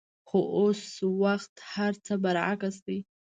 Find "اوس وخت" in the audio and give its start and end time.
0.57-1.53